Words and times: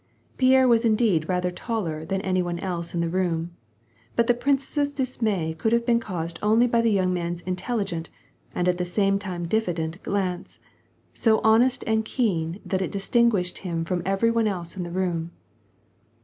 Pierre 0.39 0.67
was 0.67 0.83
indeed 0.83 1.29
rather 1.29 1.51
taller 1.51 2.03
than 2.03 2.21
any 2.21 2.41
one 2.41 2.57
else 2.57 2.95
in 2.95 3.01
the 3.01 3.07
room, 3.09 3.51
but 4.15 4.25
the 4.25 4.33
princess's 4.33 4.93
dismay 4.93 5.53
could 5.53 5.71
have 5.73 5.85
been 5.85 5.99
caused 5.99 6.39
only 6.41 6.65
by 6.65 6.81
the 6.81 6.89
young 6.89 7.13
man's 7.13 7.41
intelligent, 7.41 8.09
and 8.55 8.67
at 8.67 8.79
the 8.79 8.83
same 8.83 9.19
time 9.19 9.47
diffident 9.47 10.01
glance, 10.01 10.59
so 11.13 11.39
honest 11.43 11.83
and 11.85 12.03
keen 12.03 12.59
that 12.65 12.81
it 12.81 12.89
distinguished 12.91 13.59
him 13.59 13.85
from 13.85 14.01
every 14.03 14.31
one 14.31 14.47
else 14.47 14.75
in 14.75 14.81
the 14.81 14.89
room. 14.89 15.29